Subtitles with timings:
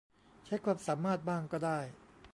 [0.45, 1.79] ใช้ความสามารถบ้างก็ได้